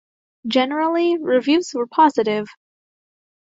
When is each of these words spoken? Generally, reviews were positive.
Generally, 0.47 1.17
reviews 1.19 1.73
were 1.75 1.85
positive. 1.85 2.49